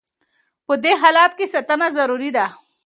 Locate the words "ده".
2.37-2.45